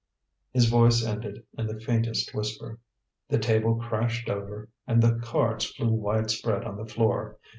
[0.51, 2.79] His voice ended in the faintest whisper.
[3.29, 7.37] The table crashed over, and the cards flew wide spread on the floor.